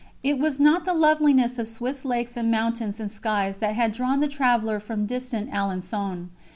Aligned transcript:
It 0.23 0.39
was 0.39 0.59
not 0.59 0.83
the 0.83 0.95
loveliness 0.95 1.59
of 1.59 1.67
Swiss 1.67 2.03
lakes 2.03 2.35
and 2.35 2.49
mountains 2.49 2.99
and 2.99 3.11
skies 3.11 3.59
that 3.59 3.75
had 3.75 3.91
drawn 3.91 4.19
the 4.19 4.27
traveller 4.27 4.79
from 4.79 5.05
distant 5.05 5.51
Alençon. 5.51 6.29